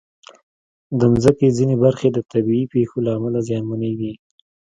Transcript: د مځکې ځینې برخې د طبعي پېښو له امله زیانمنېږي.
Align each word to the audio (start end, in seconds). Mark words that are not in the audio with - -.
د 0.99 1.01
مځکې 1.13 1.47
ځینې 1.57 1.75
برخې 1.83 2.07
د 2.11 2.17
طبعي 2.31 2.63
پېښو 2.73 2.97
له 3.05 3.11
امله 3.17 3.39
زیانمنېږي. 3.47 4.13